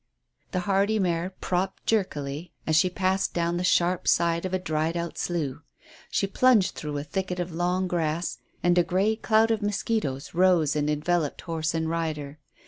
The 0.51 0.61
hardy 0.61 0.97
mare 0.97 1.35
"propped" 1.41 1.85
jerkily 1.85 2.51
as 2.65 2.75
she 2.75 2.89
passed 2.89 3.35
down 3.35 3.57
the 3.57 3.63
sharp 3.63 4.07
side 4.07 4.45
of 4.47 4.53
a 4.55 4.57
dried 4.57 4.97
out 4.97 5.15
slough. 5.19 5.59
She 6.09 6.25
plunged 6.25 6.73
through 6.73 6.97
a 6.97 7.03
thicket 7.03 7.39
of 7.39 7.51
long 7.53 7.87
grass, 7.87 8.39
and 8.63 8.79
a 8.79 8.83
grey 8.83 9.15
cloud 9.15 9.51
of 9.51 9.61
mosquitoes 9.61 10.33
rose 10.33 10.75
and 10.75 10.89
enveloped 10.89 11.41
horse 11.41 11.75
and 11.75 11.87
rider. 11.87 12.39